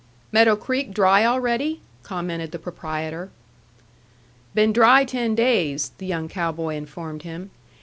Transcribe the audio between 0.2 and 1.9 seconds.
"Meadow Creek dry already?"